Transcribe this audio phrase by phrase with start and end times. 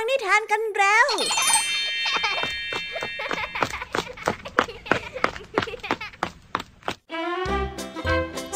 [0.00, 1.06] ฟังนิทานกันแล้ว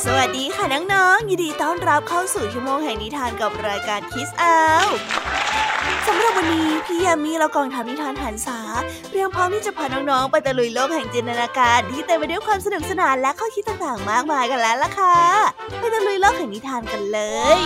[0.04, 4.58] สวัสดีค่ะน้องๆ ยินดีต้อนรับเข้าสู่ชั่วโมงแห่งนิทานกับรายการคิสเอา
[6.06, 8.60] สำหรับวันนี้พี่ยามีเรากองทัพนิทานหันษา
[9.10, 15.18] เตรียมพร้อมที่จะพาน้องๆ ไปตะลุยโลกแห่งจินตนาการ ที่เต็มไปด้วยความสนุกสนานและข้อคิดต่างๆ มากมายกันแล้วล่ะค่ะ
[15.78, 17.20] ไปตะลุยโลกแห่งนิทานกันเล
[17.58, 17.62] ย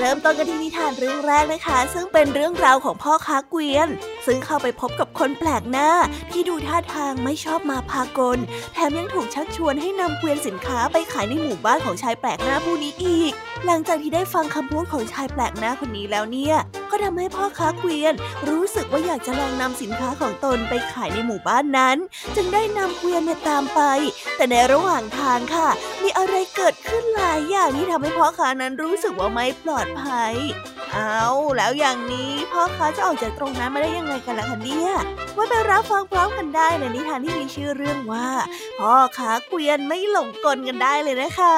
[0.00, 3.88] เริ่มต้นกันที่นิทานเรื่องแรกนะคะ ซึ่งเป็นเรื่องราวของพ่อค้าเกวียน
[4.26, 5.90] ซึ่งเข้าไปพบกับคนแปลกหน้า
[6.32, 8.38] ที่ดูท่าทางไม่ชอบมาพากล
[8.72, 13.32] แถมยังถูกชักชวนให้นำเกวียนสินค้าไปขายในหมู่บ้านของชายแปลกหน้าผู้นี้อีก
[13.66, 16.56] หลังจากที่ได้ฟังคำพูดของชายแปลกหน้าคนนี้แล้วเนี่ย
[16.90, 18.14] ก็ทำให้พ่อค้าเกวียน
[18.48, 21.96] รู้สึกว่าอยากจะลองนำสินค้าของตนไปขายในหมู่บ้านนั้น
[22.36, 23.80] จึงได้นำเกวียนเนี่ยตามไป
[24.36, 25.68] แต่ในระหว่างทางค่ะ
[26.02, 30.34] มีอะไรเกิดขึ้นหลายอย่างที่ทำให้พ่อค้านั้นรู้สึกว่าไม่ปลอดภัย
[30.92, 31.22] เอา
[31.56, 34.90] แล้วอย่างนี้พ่อค้าจะออกจากตรงนั้นมาได้ยังไงกันล่ะคะเนี่ย
[35.32, 38.28] ไว้ไปรับฟังพร้อมกันได้ในนิทานที่มีชื่อเรื่องว่า
[38.78, 41.56] พ่อค้าเกวียนไม่หลงกลกันได้เลยนะคะ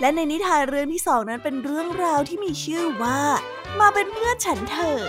[0.00, 3.20] และในนิทานเรื่องที่สองนั้นเป็นเรื่องราวที่มีชื่อว่า
[3.80, 5.00] มาเป็นเพื่อนฉันเถอะ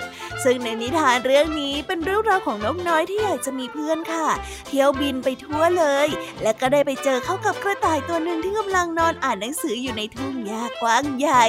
[0.44, 4.28] ซึ่งในนิทานเรื่องนี้เป็นเรื่องราวของนกน้อยที่อยากจะมีเพื่อนค่ะ
[4.68, 6.08] เที่ยวบินไปทั่วเลย
[6.44, 11.44] และก็ได้ไปเจอเข้ากับกระต่ายตัวหนึ่งที่กำลังนอนอ่านหนังสืออยู่ในทุ่งหญ้ากว้างใหญ่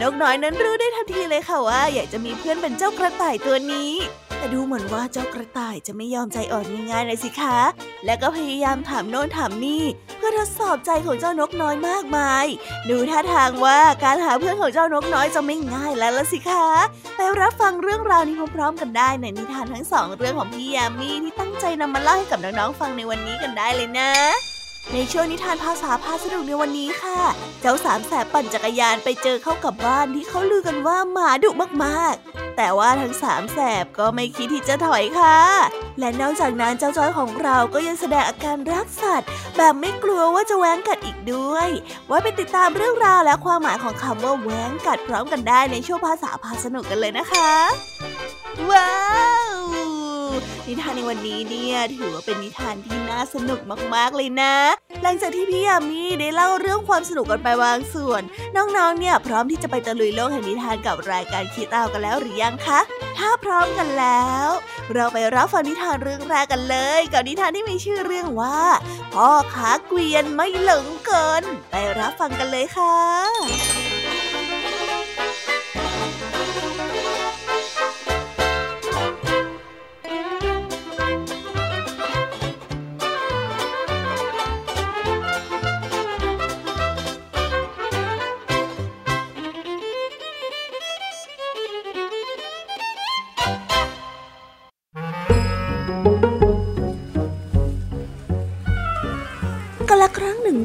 [0.00, 3.92] นกน้อยนั้นรู้ได้ทันทีเลยค่ะว่า อยากจะมีเพื่อนเป็นเจ้ากระต่ายตัวนี้
[4.42, 7.58] แต่ดูเหมือนว่าเจ้ากระต่ายจะไม่ยอมใจอ่อนง่ายๆเลยสิคะ
[8.04, 9.84] และก็พยายามถามโน้นถามนี่
[10.16, 12.46] เพื่อทดสอบใจของเจ้านกน้อยมากมาย
[12.90, 16.66] ดูท่าทางว่าการหาเพื่อนของเจ้านกน้อยจะไม่ง่ายแล้วละสิคะ
[17.16, 24.10] ไปรับฟังเรื่องราวนี้พร้อมๆกันได้ในนิทานทั้งสองเรื่องของพี่ยามีที่ตั้งใจนำมาเล่าให้กับน้องๆฟังในวันนี้กันได้เลยนะ
[24.92, 27.20] ในช่วงนิทานภาษาพาสนุกในวันนี้ค่ะ
[27.60, 31.50] เจ้าสามแสบปั่นจักรยานไปเจอเข้ากับบ้านที่เขาลือกันว่าหมาดุ
[31.84, 35.38] มากๆ แต่ว่าทั้งสามแสบก็ไม่คิดที่จะถอยค่ะ
[35.98, 41.68] และนอกจากนั้นเจ้าจ้อยของเราก็ยังแสดงอาการรักสัตว์ แบบไม่กลัวว่าจะแว้งกัดอีกด้วย
[42.06, 47.52] ไว้ไปติดตามเรื่องราวและความหมายของคำว่าแว้งกัดพร้อมกันได้ในช่วงภาษาพาสนุกกันเลยนะคะ
[48.70, 48.92] ว้า
[49.54, 49.81] ว
[50.66, 53.60] นิทานในวันนี้เนี่ยถือว่าเป็นนิทานที่น่าสนุก
[53.94, 54.54] มากๆเลยนะ
[55.02, 58.22] หลังจากที่พี่ยามีได้เล่าเรื่องความสนุกกันไปบางส่วน
[58.56, 62.80] น้องๆ เนี่ยพร้อมที่จะไปตะลุยโลกแห่งนิทานกับรายการคิดเอากันแล้วหรือยังคะ
[63.18, 64.48] ถ้าพร้อมกันแล้ว
[64.94, 68.58] เราไปรับฟังนิทานเรื่องแรกกันเลย กับนิทานที่มีชื่อเรื่องว่า
[69.14, 73.51] พ่อขาเกวียนไม่หลงเกิน ไปรับฟังกันเลยค่ะ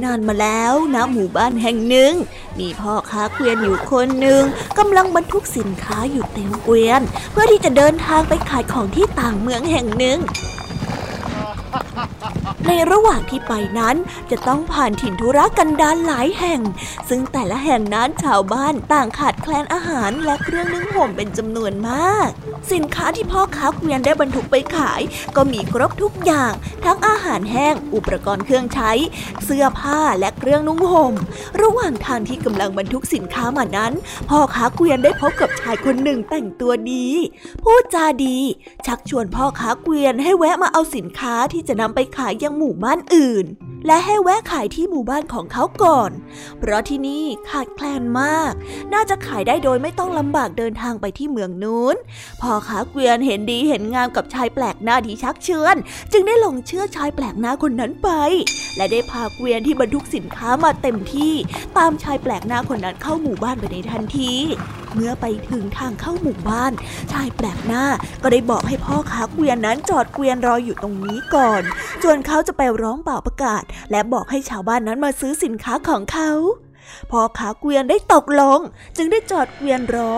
[0.08, 2.14] นานมาแล้วณหมู่บ้านแห่งหนึ่ง
[2.60, 4.44] มีพ่อค้าเกวียนอยู่คนหนึ่ง
[4.78, 7.02] กำลังบรรทุกสินค้าอยู่เต็มเกวียน
[7.32, 10.18] เพื่อที่จะเดินทางไปขายของที่ต่างเมืองแห่งหนึ่ง
[12.68, 13.96] ในระหว่างที่ไปนั้น
[14.32, 16.62] จะต้องผ่านถิ่นธุรกันดารหลายแห่ง
[17.10, 22.30] ซึ่งแต่ละแห่งนั้นชาวบ้านต่างขาดแคลนอาหารและเครื่องนึ่งห่มเป็นจำนวนมาก
[22.74, 25.02] สินค้าที่พ่อค้าเกวียนได้บรรทุกไปขาย
[25.36, 26.52] ก็มีครบทุกอย่าง
[26.86, 28.92] ทั้งอาหารแห้ง อุปกรณ์เครื่องใช้
[29.44, 31.14] เสื้อผ้าและเครื่องนุ่งห่ม
[31.62, 33.94] ระหว่างทางที่กำลังบรรทุกสินค้ามานั้น
[34.30, 37.08] พ่อค้าเกวียนได้พบกับชายคนหนึ่งแต่งตัวดี
[37.64, 38.38] พูดจาดี
[38.86, 43.48] ชักชวนพ่อค้าเกวียนให้แวะมาเอาสินค้าที่จะนำไปขายยังหมู่บ้านอื่น
[43.86, 46.12] และให้แวะขายที่หมู่บ้านของเขาก่อน
[46.60, 48.52] เพราะที่นี่ขาดแคลนมาก
[48.94, 51.96] น่าจะขายได้โดยไม่ต้องลำบากเดินทางไปที่เมืองนู้น
[52.42, 55.76] พ่อขาเกวียนเห็นดีเห็นงามกับชายแปลกหน้าที่ชักเชิญ
[56.12, 58.10] จึงได้หลงเชื่อชายแปลกหน้าคนนั้นไป
[58.78, 61.34] และได้พาเกวียนที่บรรทุกสินค้ามาเต็มที่
[61.78, 64.34] ตามชายแปลกหน้าคนนั้นเข้าหมู่บ้านไปในทันที
[64.94, 66.72] เมื่อไปถึงทางเข้าหมู่บ้าน
[67.12, 67.84] ชายแปลกหน้า
[68.24, 71.62] ก็ได้บอกให้พ่อค้าเกวียนนั้นจอดเกวียนรออยู่ตรงนี้ก่อน
[72.04, 76.32] ส่วนเขาจะไปร้องเป่าประกาศ และบอกให้ชาวบ้านนั้นมาซื้อสินค้าของเขา
[77.12, 78.60] พอขาเกวียนได้ตกลง
[78.98, 80.14] จึงได้จอดเกวียนรอ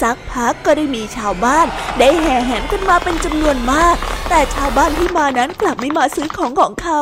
[0.00, 1.66] สักพักก็ได้มีชาวบ้าน
[1.98, 3.96] ได้แห่แหนกันมาเป็นจำนวนมาก
[4.30, 7.00] แต่ชาวบ้านที่มานั้นกลับไม่มาซื้อของของเขา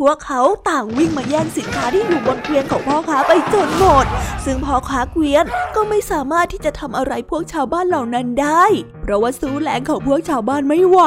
[0.00, 4.06] พวกเขาต่างวิ่งมาแย่งสินค้าที่อยู่บนเกวียนของพ่อค้าไปจนหมด
[4.44, 5.44] ซึ่งพ่อค้าเกวียน
[5.74, 8.64] ก็ไม่สามารถที่จะทำอะไรพวกชาวบ้านเหล่านั้นได้
[9.02, 11.00] เพราะว่าสู้แรงของพวกชาวบ้านไม่ไหว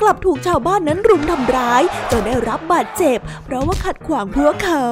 [0.00, 4.86] กลับถูกชาวบ้านนั้นรุมทำร้ายจนได้รับบาดเจ็บ เพราะว่าขัดขวางพวกเขา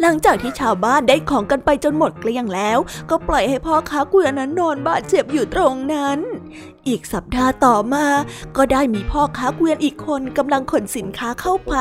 [0.00, 2.78] หลังจากที่ชาวบ้านได้ของกันไปจนหมดเกลี้ยงแล้ว
[3.10, 6.18] ก็ปล่อยให้พ่อค้าเกวียนนั้นนอนบาดเจ็บอยู่ตรงนั้น
[6.88, 8.06] อีกสัปดาห์ต่อมา
[8.56, 11.74] ก็ได้มีพ่อค้าเกวียนอีกคนกำลังขนสินค้าเข้าไป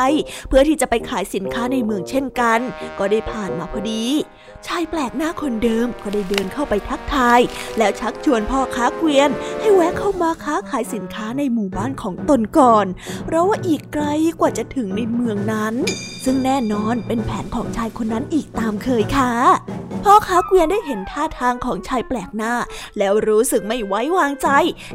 [0.48, 2.60] เพื่อที่จะไปขายสินค้าในเมืองเช่นกัน
[3.00, 4.06] ก็ได้ผ่านมาพอดี
[4.68, 7.40] ชายแปลกหน้าคนเดิมก็ได้เดินเข้าไปทักทาย
[7.78, 9.30] แล้วชักชวนพ่อค้าเกวียน
[9.60, 12.86] ให้แวะเข้ามาค้าขายสินค้าในหมู่บ้านของตนก่อน
[13.26, 14.06] เพราะว่าอีกไกล
[14.40, 15.74] กว่าจะถึงในเมืองนั้น
[16.24, 19.32] ซึ่งแน่นอนเป็นแผนของชายคนนั้นอีกตามเคยค่ะ
[20.04, 22.54] พ่อค้าเกวียนได้เห็นท่าทางของชายแปลกหน้า
[22.98, 24.48] แล้วรู้สึกไม่ไว้วางใจ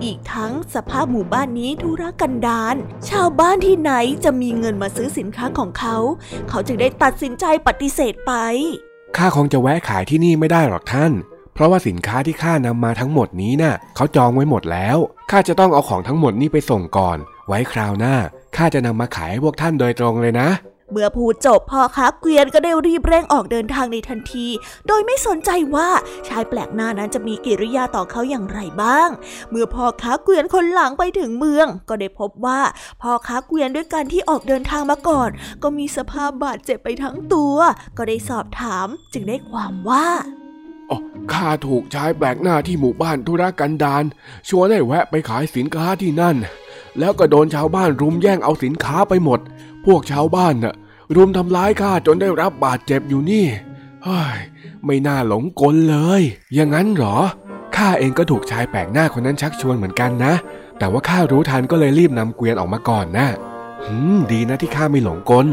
[0.04, 2.76] อีกทั้งสภาพหมู่บ้านนี้ทุรกันดาร
[3.08, 3.92] ชาวบ้านที่ไหน
[4.24, 5.96] จะมีเงินมาซื้อสินค้าของเขา
[6.48, 8.32] เขาจึงได้ตัดสินใจปฏิเสธไป
[9.16, 11.12] ข้าคงจะแวะขายที่นี่ไม่ได้หรอกท่าน
[11.54, 14.98] เพราะว่าสินค้าที่ข้านำมาทั้งหมดนี้น่ะเขาจองไว้หมดแล้ว
[15.30, 17.18] ข้าจะต้องเอาของทั้งหมดนี้ไปส่งก่อน
[17.48, 18.16] ไว้คราวหน้า
[18.56, 20.48] ข้าจะนำมาขายให้พวกท่านโดยตรงเลยนะ
[20.92, 24.46] เมื่อพูดจบพ่อค้าเกวียนก็ได้รีบเร่งออกเดินทางในทันที
[24.86, 25.88] โดยไม่สนใจว่า
[26.28, 29.08] ชายแปลกหน้านั้นจะมีกิริยาต่อเขาอย่างไรบ้าง
[29.50, 32.60] เมื่อพ่อค้าเกวียนคนหลังไปถึงเมือง ก็ได้พบว่า
[33.02, 35.30] พ่อค้าเกวียนด้วยการที่ออกเดินทางมาก่อน
[35.62, 37.56] ก็มีสภาพบาดเจ็บไปทั้งตัว
[37.96, 40.06] ก็ได้สอบถามจึงได้ความว่า
[40.90, 40.98] อ๋อ
[41.32, 44.04] ข้าถูกชายแปลกหน้าที่หมู่บ้านธุรกันดาร
[44.48, 46.36] ชวนให้แวะไปขายสินค้าที่นั่น
[46.98, 49.40] แล้วก็โดนชาวบ้านรุมแย่งเอาสินค้าไปหมด
[49.86, 50.74] พวกชาวบ้านน่ะ
[51.16, 53.46] รุมทำร้ายข้าจนได้รับบาดเจ็บอยู่นี่
[54.04, 54.38] เฮ้ย
[54.84, 56.22] ไม่น่าหลงกลเลย
[56.54, 57.16] อย่างนั้นเหรอ
[57.76, 60.34] ข้าเองก็ถูกชายแปลกหน้าคนนั้นชักชวนเหมือนกันนะ
[60.78, 63.26] แต่ว่าข้ารู้ทันก็เลยรีบนำเกวียนออกมาก่อนนะ
[63.84, 65.46] หืมดีนะที่ข้าไม่หลงกล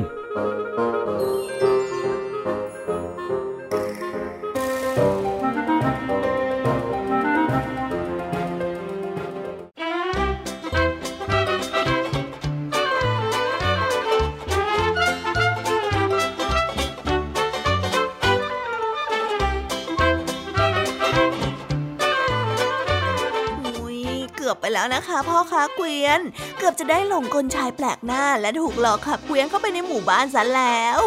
[24.94, 26.20] นะคะ พ่อค้าเกวียน
[26.58, 31.02] เกือบจะได้หลงกลชายแปลกหน้าและถูกหลอกขับเกวียนเข้าไปในหมู่บ้านซะแล้ว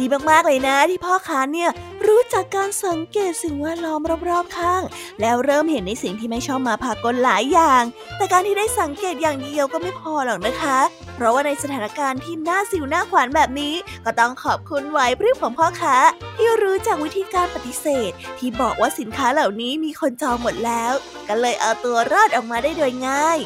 [0.00, 1.70] ดีมากๆเลยนะที่พ่อค้าเนี่ย
[2.06, 4.82] รู้จักการสังเกตสิ่งแวดล้อมรอบๆข้าง
[5.20, 7.82] แล้วเริ่มเห็นในสิ่งที่ไม่ชอบมาพากลหลายอย่าง
[8.16, 10.78] แต่การที่ได้สังเกตอย่างเดียวก็ไม่พอหรอกนะคะ
[11.14, 13.74] เพราะว่าในสถานการณ์ที่น่าสิวหน้าขวานแบบนี้
[14.04, 15.96] ก็ต้องขอบคุณไหวพริบของพ่อค้า
[16.36, 20.92] ที่รู้จักวิธีการปฏิเสธ ที่บอกว่าสินค้าเหล่านี้มีคนจองหมดแล้ว
[21.28, 23.38] ก็เลยเอาตัวรอดออกมาได้โดยง่าย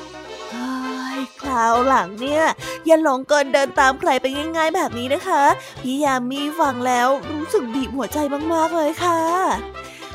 [1.53, 2.45] ราวหลังเนี่ย
[2.87, 5.43] อย่าหลงเกินเดินตามใครไปง่าย ๆ แบบนี้นะคะ
[5.83, 8.19] พี่ยามีฟังแล้วรู้สึกบีบหัวใจ
[8.53, 9.21] มากๆเลยค่ะ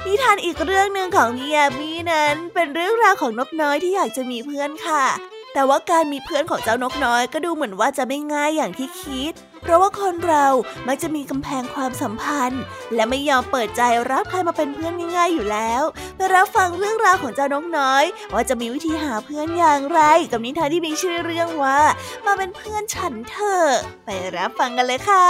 [0.06, 5.06] นิทานอีกเรื่องหนึ่งของพี่ยามีนั้น เป็นเรื่องราวของนกน้อยที่อยากจะมีเพื่อนค่ะ
[5.54, 10.48] แต่ว่าการมีเพื่อนของเจ้านกน้อยก็ดูเหมือนว่าจะไม่ง่ายอย่างที่คิด เพราะว่าคนเรา
[10.88, 12.62] มักจะมีกำแพงความสัมพันธ์
[12.95, 13.81] และไม่ยอมเปิดใจ
[14.12, 15.83] รับใครมาเป็นเพื่อนง่ายๆอยู่แล้ว
[16.15, 20.01] ไปรับฟังเรื่องราวของเจ้านกน้อย ว่าจะมีวิธีหาเพื่อนอย่างไร
[20.31, 21.80] กับนิทานที่มีชื่อเรื่องว่า
[22.25, 23.69] มาเป็นเพื่อนฉันเถอะ
[24.06, 25.27] ไปรับฟังกันเลยค่ะ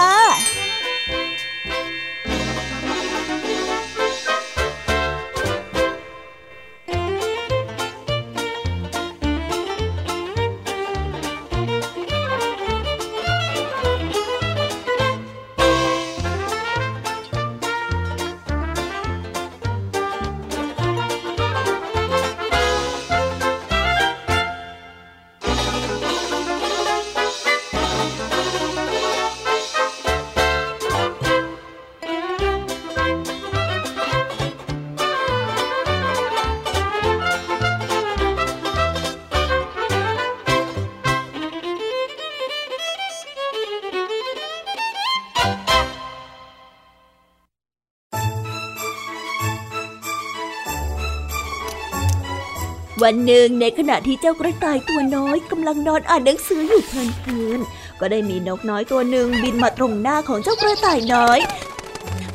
[53.04, 56.94] วันหนึ่งในขณะที่เจ้ากระต่ายตัวน้อยกำลังนอนอ่านหนังสืออยู่เพ
[57.28, 61.40] ลินๆก็ได้มีนกน้อยตัวหนึ่งบินมาตรงหน้าของเจ้ากระต่ายน้อย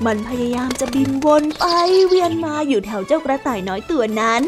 [0.07, 1.65] มันพยายามจะบินวนไป
[2.07, 4.43] เวียนมาอยู่แถวเจ้ากระต่ายน้อยตัวนั้น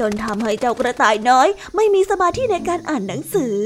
[0.00, 3.56] จนทำให้เจ้ากระต่ายน้อยไม่มีสมาธิในการอ่านหนังสือ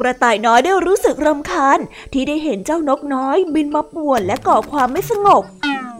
[0.00, 1.78] กระต่ายน้อยได้รู้สึกรำคาญ
[2.12, 5.42] ที่ได้เห็นเจ้านกน้อย บินมาป่วนและก่อความไม่สงบ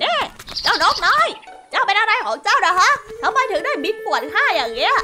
[0.01, 0.17] เน่
[0.63, 1.29] เจ้านกน้อย
[1.77, 2.91] จ้าเป็นอะไรของเจ้านะฮะ
[3.23, 4.95] ทำไมถึงได้บินป่วนข้าอย่างเงี้ย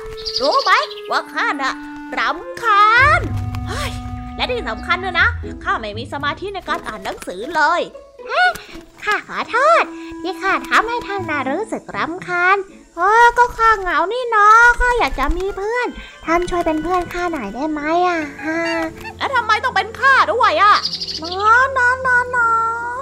[0.40, 0.72] รู้ไหม
[1.10, 1.74] ว่าข้าน่ะ
[2.18, 3.20] รำคาญ
[4.36, 5.28] และที่สำคัญนะนะ
[5.64, 7.80] ข้าไม่มีสมาธิในการอ่านหนังสือเลย
[9.04, 9.84] ข้าขอโทษ
[10.22, 12.56] ที่ข้าทำให้ท่านน่ารู้สึกรำคาญ
[12.96, 15.88] เออก็ข้าเหงานี่เนาะข้าอยากจะมีเพื่อน
[16.26, 18.60] ท่านช่วยเป็นเพื่อนข้าหน่อยได้ไหมอะฮะ
[19.18, 20.74] แล้วทำไมต้องเป็นข้าด้วยอะ
[21.22, 21.24] น
[21.54, 22.50] อนนอนนอนนอ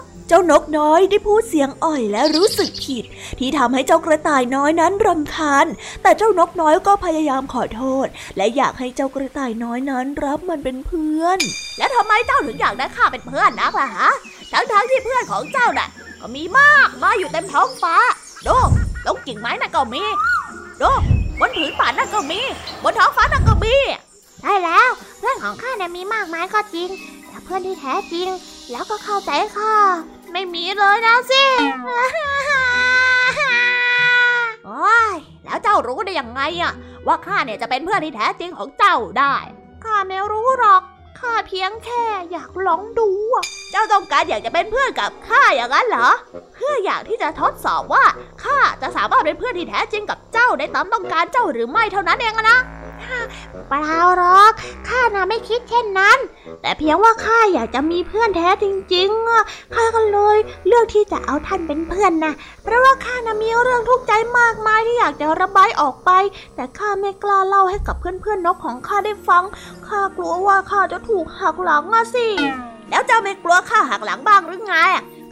[0.08, 3.04] เจ้านกน้อยได้พูดเสียงอ่อยและรู้สึกผิด
[3.38, 5.66] ที่ทำให้เจ้ากระต่ายน้อยนั้นรำคาญ
[6.02, 8.06] แต่เจ้านกน้อยก็พยายามขอโทษ
[8.36, 11.38] และอยากให้เจ้ากระต่ายน้อยนั้นรับมันเป็นเพื่อน
[11.78, 14.10] แล้วทำไมเจ้าถึงอยากได้ข้าเป็นเพื่อนนักล่ะฮะ
[14.52, 15.88] ทั้งๆที่เพื่อนของเจ้าน่ะ
[16.20, 17.96] ก็มีมากมาอยู่เต็มท้องฟ้า
[18.46, 18.56] ดู
[19.06, 20.02] ลงกิ่งไม้น่ะก็มี
[20.80, 20.90] ดู
[21.40, 22.40] บนผืนป่าน่ะก็มี
[22.82, 23.76] บนท้องฟ้าน่ะก็มี
[24.42, 26.88] ใช่แล้วเพื่อนของข้าเนี่ยมีมากมายก็จริง
[27.28, 28.28] แต่เพื่อนที่แท้จริง
[28.70, 29.74] แล้วก็เข้าใจข้า
[30.32, 31.44] ไม่มีเลยนะสิ
[34.64, 36.72] โอ้ยแล้วเจ้ารู้ได้ยังไงอะ
[37.06, 39.36] ว่าข้าเนี่ยจะเป็นเพื่อนที่แท้จริงของเจ้าได้
[39.84, 40.82] ข้าไม่รู้หรอก
[41.20, 46.08] ข้าเพียงแค่อยากลองดูอะเจ้าต้องการอยากจะเป็นเพื่อนกับข้าอย่างนั้นเหรอ
[46.54, 48.04] เพื่ออยากที่จะทดสอบว่า
[48.44, 52.58] ข้าจะสามารถเป็นเพื่อนที่แท้จริงกับเจ้าได้ตามต้องการเจ้าหรือไม่เท่านั้นเองอะนะ
[53.68, 54.52] เปล่าหรอก
[54.88, 56.18] ข้าน่ะไม่คิดเช่นนั้น
[56.62, 66.10] แต่เพียงว่าข้าอยากจะมีเพื่อนแท้จริงๆข้าก็เลยเลือกที่จะเอาท่านเป็นเพื่อนนะเพราะว่าข้าน่ะมีเรื่องทุกข์ใจมากมายที่อยากจะระบายออกไป
[66.54, 69.42] แต่ข้าไม่กล้าเล่าให้กับเพื่อนๆนกของข้าได้ฟัง
[69.88, 72.28] ข้ากลัวว่าข้าจะถูกหักหลังอะสิ
[72.90, 74.74] แล้วเจ้าไม่กลัวข้าหักหลังบ้างหรือไง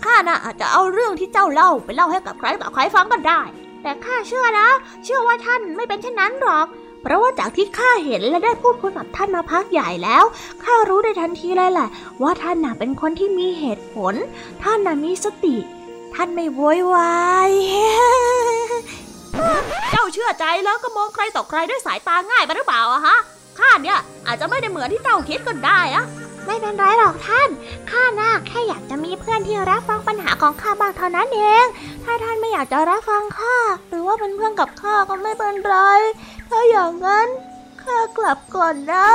[0.04, 3.40] ข้าน่ะอาจจะเอาเรื่องที่เจ้าเล่าไปเล่าให้กับใครต่อใครฟังก็ได้
[3.82, 4.68] แต่ข้าเชื่อนะ
[5.04, 6.66] เชื่อว่าท่านไม่เป็นเช่นนั้นหรอก
[7.02, 10.24] เพราะว่าจากที่ข้าเห็นและได้พูดคุยกับท่านมาพักใหญ่แล้ว
[10.64, 11.88] ข้ารู้ได้ทันทีเลยแหละ
[12.22, 14.14] ว่าท่านน่ะเป็นคนที่มีเหตุผล
[14.62, 15.56] ท่านน่ะมีสติ
[16.14, 17.50] ท่านไม่โวยวาย
[19.90, 23.16] เจ้าเชื่อใจแล้วก็มองใครต่อใครด้วยสายตาง่ายไปหรือเปล่าอะฮะ
[23.58, 26.04] ข้าเนี่ยอาจจะไม่ได้เหมือนที่เจ้าคิดก็ได้อะ
[26.46, 27.48] ไม่เป็นไรหรอกท่าน
[27.90, 31.66] ข้าน่ะแค่อยากจะมีเพื่อนที่รับฟังปัญหาของข้าบ้างเท่านั้นเอง
[32.04, 33.56] ถ้าท่านไม่อยากจะรับฟังข้า
[33.88, 35.76] หรือว่าเป็นเพื่อนกับข้าก็ไม่เป็นไร
[36.48, 37.28] ถ้าอย่างนั้น
[37.82, 39.08] ข้ากลับก่อนนะ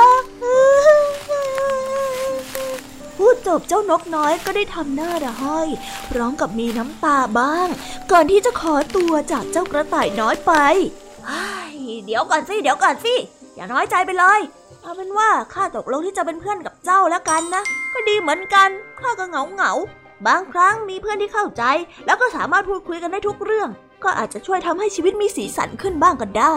[3.16, 5.68] พูดจบเจ้านกน้อยก็ได้ทำหน้าระห้อย
[6.10, 7.68] พร้อมกับมีน้ำตาบ้าง
[8.12, 10.52] ก่อนที่จะขอตัวจากเจ้ากระต่ายน้อยไป
[11.26, 11.44] เฮ้
[12.04, 13.14] เดี๋ยวก่อนสิเดี๋ยวก่อนสิ
[13.54, 14.40] อย่าน้อยใจไปเลย
[14.82, 17.62] เอาเป็นว่าข้าตกลงที่จะเป็นเพื่อนกับเจ้าแล้วกันนะ
[17.92, 18.68] ก็ดีเหมือนกัน
[19.00, 19.72] ข้าก็เหงาเหงา
[20.26, 21.62] บางครั้งมีเพื่อนที่เข้าใจ
[22.06, 23.68] แล้วก็สามารถพูดคุยกันได้ทุกเรื่อง
[24.04, 26.56] ก็อาจจะช่วยทำให้ชีวิตมีสีสันขึ้นบ้างก็ได้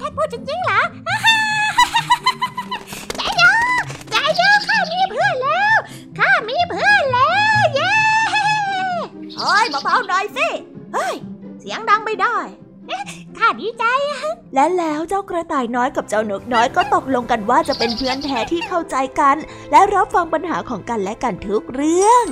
[0.00, 0.80] ท่านพูดจริงๆเหรอ
[3.16, 3.42] ใจโย
[4.10, 5.76] ใจโยข้ามีเพื่อนแล้ว
[6.18, 7.92] ข้ามีเพื่อนแล้วเย้
[9.36, 10.48] เฮ้ยเบาๆหน่อยสิ
[10.94, 11.14] เฮ้ย
[11.60, 12.36] เสียงดังไม่ได้
[13.38, 13.84] ข้าดีใจ
[14.54, 19.36] และแล้วเจ้ากระต่ายน้อยกับเจ้านกน้อยก็ตกลงกันว่าจะเป็นเพื่อนแท้ที่เข้าใจกัน
[19.70, 22.26] และรับฟังปัญหาของกันและกันทุกเรื่อง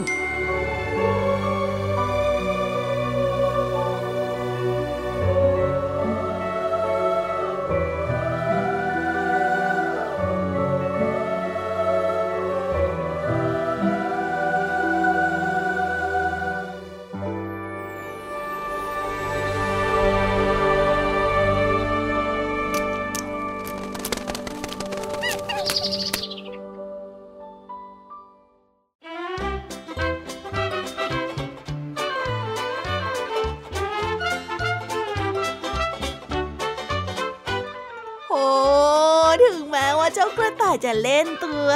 [40.87, 41.69] จะเล่นตัว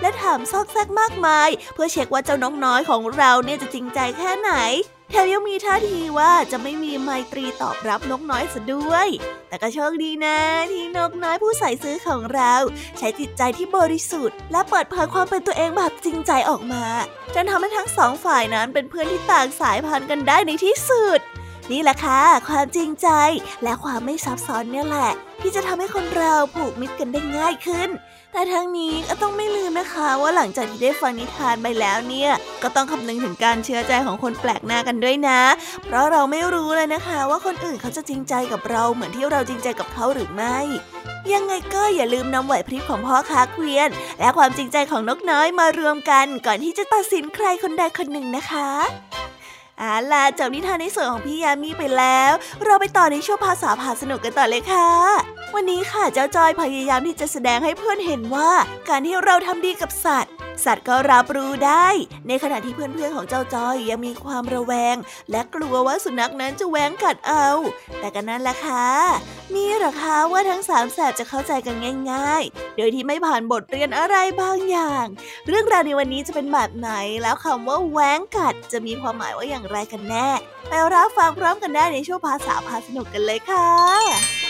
[0.00, 4.52] และถามซอกแซกมากมาย เพื่อเช็คว่าเจ้าน้องน้อยของเราเนี่ยจะจริงใจแค่ไหน
[5.10, 9.08] แถมยังมีท่าทีว่าจะไม่มีไมตรีตอบรับนกน้อยซะด้วย
[9.48, 10.38] แต่ก็โชคดีนะ
[10.72, 12.54] ที่นกน้อยผู้ใส่ซื้อของเรา
[12.98, 16.84] ใช้จิตใจที่บริสุทธิ์ และเปิดเผยความเป็นตัวเองแบบจริงใจออกมา
[17.34, 21.20] จนทำให้ทั้งสองฝ่ายนั้นเป็นเพื่อนที่ต่างสายพันธุ์กันได้ในที่สุด
[21.72, 23.08] นี่แหละค่ะ ความจริงใจ
[23.62, 27.88] และความไม่ซับซ้อนเนี่ยแหละ ที่จะทำให้คนเราผูกมิตรกันได้ง่ายขึ้น
[28.32, 32.30] แต่ทั้งนี้ก็ต้องไม่ลืมนะคะว่าหลังจากที่ได้ฟังนิทานไปแล้วเนี่ย
[32.62, 35.40] ก็ต้องคำนึงถึงการเชื่อใจของคนแปลกหน้ากันด้วยนะ
[35.84, 40.58] เพราะเราไม่รู้เลยนะคะ ว่าคนอื่นเขาจะจริงใจกับเราเหมือนที่เราจริงใจกับเขาหรือไม่
[41.32, 43.88] ยังไงก็อย่าลืมนำไหวพริบของพ่อค้าเกวียน
[44.20, 48.68] และความจริงใจของนกน้อยมารวมกันก่อนที่จะตัดสินใครคนใดคนหนึ่งนะคะ
[49.78, 52.32] เอาล่ะจบนิทานในส่วนของพี่ยามีไปแล้ว
[52.64, 54.88] เราไปต่อในช่วงภาษาพาสนุกกันต่อเลยค่ะ
[55.54, 58.50] วันนี้ค่ะเจ้าจอยพยายามที่จะแสดงให้เพื่อนเห็นว่า
[58.88, 60.32] การที่เราทำดีกับสัตว์
[60.64, 61.86] สัตว์ก็รับรู้ได้
[62.28, 64.96] ในขณะที่เพื่อนๆของเจ้าจอยยังมีความระแวง
[65.30, 67.48] และกลัวว่าสุนัขนั้นจะแหวงกัดเอา
[67.98, 68.88] แต่กันนั้นแหละค่ะ
[69.54, 71.76] นี่หรอคะว่าทั้งสามแสบจะเข้าใจกัน
[72.12, 75.06] ง่าย ๆ โดยที่ไม่ผ่านบทเรียนอะไรบางอย่าง
[75.48, 76.90] เรื่องราวในวันนี้จะเป็นแบบไหน
[77.22, 80.28] แล้วคำว่าแหวงกัดจะมีความหมายว่าอย่างไรกันแน่
[80.68, 84.45] ไปรับฟังพร้อมกันได้ในช่วงภาษาพาสนุกกันเลยค่ะ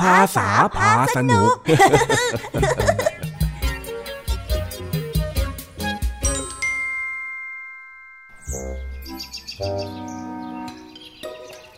[0.00, 1.54] ภาษาพาสนุก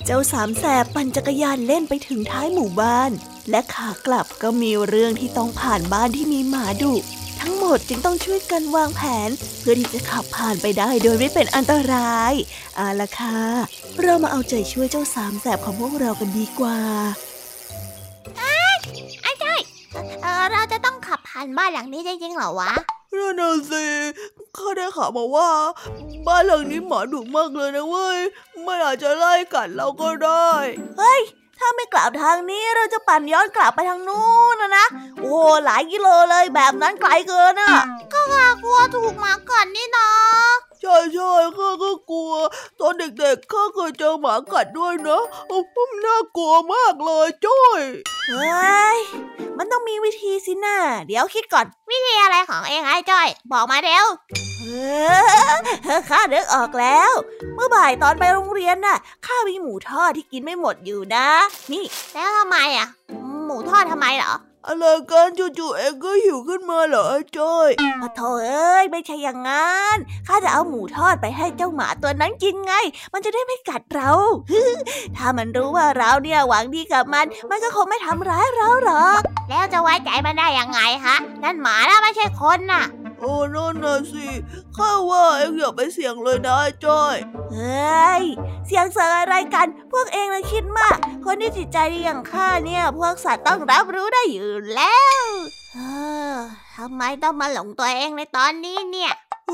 [0.05, 3.11] เจ้าสามแสบปั่นจักรยานเล่นไปถึงท้ายหมู่บ้าน
[3.51, 6.95] และขากลับก็มีเรื่องที่ต้องผ่านบ้านที่มีหมาดุ
[7.41, 9.31] ทั้งหมดจึงต้องช่วยกันวางแผน
[9.61, 12.33] เพื่อที่จะขับผ่านไปได้โดยไม่เป็นอันตราย
[12.77, 13.41] เอาละค่ะ
[14.03, 16.79] เรามาเอาใจช่วยเจ้าสามแสบของพวกเรากันดีกว่า
[21.47, 22.73] ต้องขับผ่านบ้านหลังนี้จริงๆเหรอวะ
[23.17, 23.85] นั่นน่ะสิ
[24.57, 25.51] ข้าได้ข่าวมาว่า
[26.27, 28.19] บ้านหลังนี้หมาดุมากเลยนะเว้ย
[28.63, 30.49] ไม่อาจจะไล่กัดเราก็ได้
[30.99, 31.21] เฮ้ย
[31.59, 34.87] ถ้าไม่กลับทางนี้เราจะปั่นย้อนกลับไปทางนู้นนะนะ
[35.21, 37.75] โอ้หลายกิโลเลยแบบนั้นไกลเกินอะ
[38.13, 40.09] ก็ข้ากลัวถูกหมากัดนี่นะ
[40.66, 42.33] ใช่ใช่ข้าก็กลัว
[42.81, 45.59] ตอนเด็กๆข้าเคยเจอหมากัดด้วยนะโอ้
[46.05, 47.83] น่ากลัวมากเลยจ้อย
[48.29, 48.99] เฮ้ย
[49.59, 50.77] มันต้องมีวิธีสินะ
[51.07, 54.05] เดี๋ยวคิดก่อน วิธีอะไรของเองไอ้จ้อย บอกมาเร็ว
[56.11, 57.11] ข้าเนึกออกแล้ว
[57.55, 61.27] เมื่อบ่ายตอนไปโรงเรียนน่ะข้ามีหมูทอดที่กินไม่หมดอยู่นะ
[61.73, 62.89] นี่แล้วทำไมอะ
[63.47, 64.33] หมูทอดทำไมเหรอ
[64.69, 67.07] อะไรกันจู่ๆเองก็หิวขึ้นมาเหรอ
[67.37, 67.71] จ้อย
[68.01, 69.97] พอโถเอ้ยไม่ใช่อย่างงั้น
[70.27, 72.75] ข้าจะเอาหมูทอดไปให้เจ้าหมาตัวนั้นกินไง
[73.13, 74.11] มันจะได้ไม่กัดเรา
[75.17, 82.85] ถ้ามันรู้ว่าเราเนี่ยหวังดีกับมัน มันก็คงไม่ทำร้ายเราหรอก แล้วจะไว้ใจมันได้ยังไงฮะนั่นหมาแล้วไม่ใช่คนน่ะ
[83.21, 84.27] โอ้นั่นน่ะสิ
[84.77, 87.17] ข้าว่าเอ็งอย่าไปเสี่ยงเลยนะจ้อย
[87.55, 88.25] เฮ้ย
[88.67, 99.13] เสียงเสออะไรกัน พวกเองนะคิดมาก คนที่จิตใจดีอย่างข้าเนี่ย พวกสัตว์ต้องรับรู้ได้อยู่แล้วำไมต้องมาหลงตัวเองในตอนนี้เนี่ย
[99.49, 99.53] เอ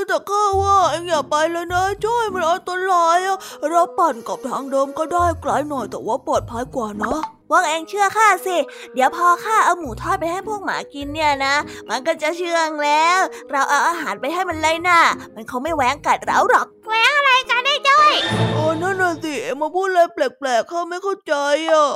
[0.00, 3.38] อแต่ข้าว่าเอ็งอย่าไปเลยนะจ้อยมันอันตรายอะ
[3.70, 7.16] เราปั่นกับทางเดิมก็ได้ไกลหน่อยแต่ว่าปลอดภัยกว่านะ
[7.48, 8.56] พวกเองเชื่อข้าสิ
[8.94, 11.54] เดี๋ยวพอข้าเอาหมูทอดไปให้พวกหมากินเนี่ยนะ
[11.88, 13.20] มันก็จะเชื่องแล้ว
[13.50, 15.00] เราเอาอาหารไปให้มันเลยนะ
[15.34, 18.12] มันคงไม่แหวงกัดเราหรอกแหวงอะไรกันได้จ้อย
[18.52, 21.34] โอ้นั่นน่ะสิมาพูดอะไรแปลกๆข้าไม่เข้าใจ
[21.70, 21.90] อะ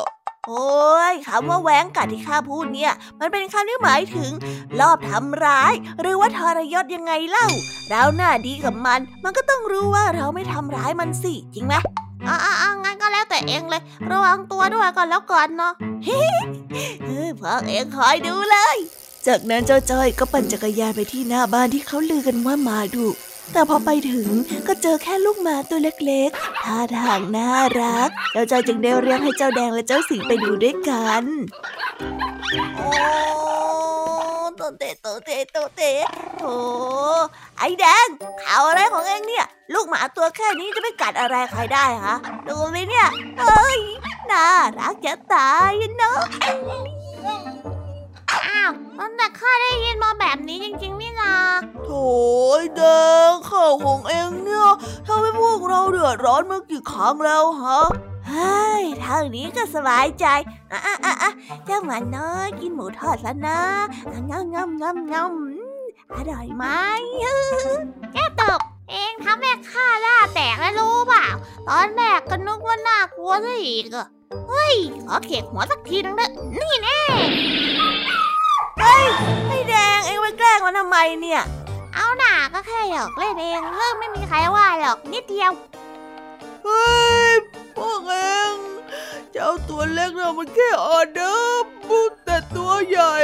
[0.49, 4.31] โอ้ยคำว่าแหวงกัดที่ข้าพูดเนี่ย มันเป็นคำที่หมายถึง
[4.81, 7.47] ลอบทำร้าย หรือว่าทรยศยังไงเล่า
[7.89, 11.75] เราหน้าดีกับมัน มันก็ต้องรู้ว่าเราไม่ทำร้ายมันสิ จริงไหม
[12.29, 15.73] อ่างั้นก็แล้วแต่เองเลย ระวังตัวด้วยก่อนแล้วก่อนเนาะ
[16.05, 16.25] เฮ้
[17.41, 18.77] พวกเองคอยดูเลย
[19.27, 23.07] จากนั้นเจ้าจ้อยก็ปั่นจักรยานไปที่หน้าบ้านที่เขาลือกันว่ามาดุ
[23.53, 24.29] แต่พอไปถึง
[24.67, 31.25] ก็เจอแค่ลูกหมาตัวเล็กๆ ท่าทางน่ารัก เจ้าจ้อยจึงได้เรียกให้เจ้าแดงและเจ้าสิงไปดูด้วยกัน
[32.77, 32.91] โอ้
[34.57, 35.83] โตเตโตเตโตเต
[36.39, 36.45] โถ
[37.59, 38.07] ไอ้แดง
[38.43, 42.17] ข่าวอะไรของเองเนี่ย ลูกหมาตัวแค่นี้จะไม่กัดอะไรใครได้ฮะ
[42.49, 43.07] ดูไหมเนี่ย
[43.41, 43.79] เฮ้ย
[44.31, 44.45] น่า
[44.79, 46.21] รักจะตายเนาะ
[48.47, 48.73] อ้าว
[49.17, 51.35] แต่ข้าได้ยินมาแบบนี้จริงๆนี่นา
[51.85, 51.91] โถ
[52.61, 52.83] ยแด
[53.31, 54.69] งข่าวของเองเนี่ย
[55.07, 57.81] ทำให้พวกเราเดือดร้อนมากี่ครั้งแล้วฮะ
[58.29, 60.27] เฮ้ยเท่านี้ก็สบายใจ
[60.73, 61.33] อะอะอะ
[61.65, 63.61] เจ้าหมาน้อยกินหมูทอดแล้วนะ
[64.31, 66.65] งำงำงำงำอร่อยไหม
[68.13, 71.27] แก้ตกเองทำแม่ข้าล่าแตกแล้วรู้เปล่า
[71.69, 74.07] ตอนแรกก็นึกว่าน่ากลัวซะอีกอะ
[74.49, 74.75] เฮ้ย
[75.07, 77.01] ขอเขียกหัวสักทีนึงเด้อนี่แน่
[78.79, 79.05] เฮ้ย
[79.49, 81.43] ไอ้แดงเอ็งไปแกล้งมันทำไมเนี่ย
[81.95, 85.53] เอาหน่าก็แค่หยอกเล่นเองเรื่องไม่มีใครว่าหรอกนิดเดียว
[86.65, 86.89] เฮ้
[87.31, 87.33] ย
[87.77, 88.15] พวกเอ
[88.53, 88.55] ง
[89.33, 93.15] เจ้าตัวเล็กเรามันแค่ออเดอร์บุกแต่ตัวใหญ่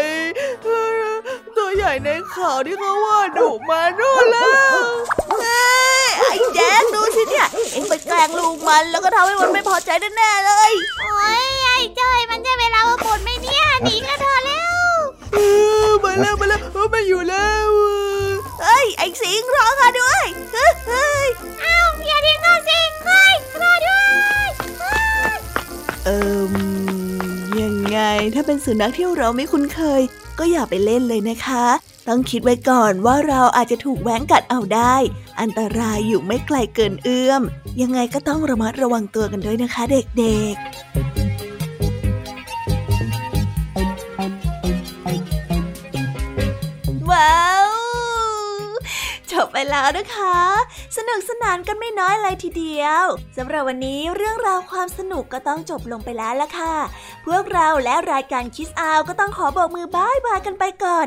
[1.56, 4.76] ตัวใหญ่ในข่าวที่เขาว่าดุมาโน่แล้ว
[6.54, 14.76] แจ๊ดดูสิเนี่ย เอ็งไปแกล้งลูกมันแล้วก็ทำให้มันไม่พอใจแน่ๆเลย โอ้ยไอ้จ้อยมันจะเวลามาปนไหมเนี่ยหนีกันเถอะแล้ว
[16.04, 16.60] มาแล้วมาแล้ว
[16.94, 17.68] มาอยู่แล้ว
[18.60, 21.28] เฮ้ยไอ้สิงรอข้าด้วยเฮ้ย
[21.62, 24.02] อ้าวอย่าทิ้งข้าสิงเฮ้ยรอด้ว
[24.44, 24.46] ย
[26.04, 26.18] เอิ
[26.50, 26.52] ม
[27.60, 27.98] ยังไง
[28.34, 30.02] ถ้าเป็นสุนัขที่เราไม่คุ้นเคย
[30.38, 31.66] ก็อย่าไปเล่นเลยนะคะ
[32.08, 34.94] ต้องคิดไว้ก่อนว่าเราอาจจะถูกแหวงกัดเอาได้
[35.40, 37.42] อันตรายอยู่ไม่ไกลเกินเอื้อม
[37.80, 39.82] ยังไงก็ต้องระมัดระวังตัวกันด้วยนะคะ
[40.18, 40.66] เด็กๆ
[49.46, 50.36] บไปแล้วนะคะ
[50.96, 53.04] สนุกสนานกันไม่น้อยเลยทีเดียว
[53.36, 56.74] สำหรับวันนี้เรื่องราวความสนุกก็ต้องจบลงไปแล้วละค่ะ
[57.26, 61.06] พวกเราและรายการคิสอาวก็ต้องขอบอกมือบายบายกันไปก่อน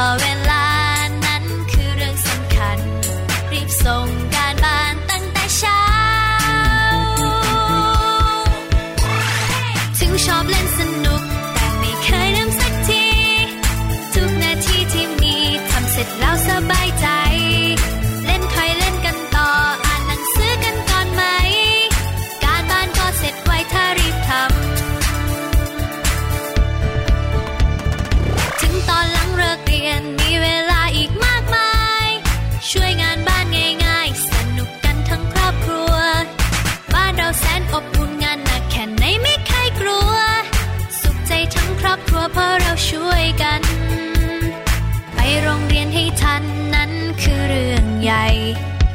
[0.00, 0.29] already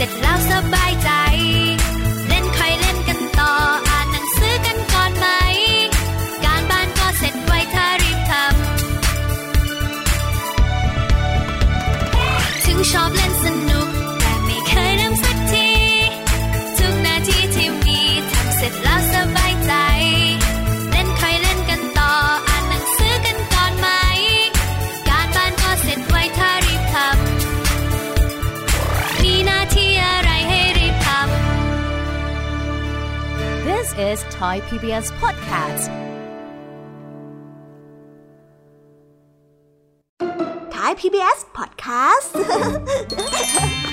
[0.00, 1.08] เสร็จแล้วสบายใจ
[34.08, 35.88] is Thai PBS Podcast.
[40.70, 42.32] Thai PBS Podcast?